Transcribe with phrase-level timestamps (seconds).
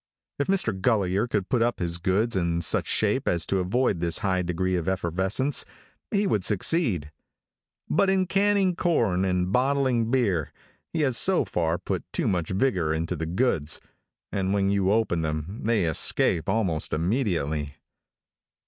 [0.39, 0.73] If Mr.
[0.73, 4.75] Gulliher could put up his goods in such shape as to avoid this high degree
[4.75, 5.63] of effervescence,
[6.09, 7.11] he would succeed;
[7.87, 10.51] but in canning corn and bottling beer,
[10.91, 13.79] he has so far put too much vigor into the goods,
[14.31, 17.75] and when you open them, they escape almost immediately.